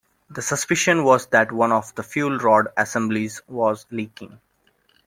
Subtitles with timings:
[0.31, 4.39] The suspicion was that one of the fuel rod assemblies was leaking.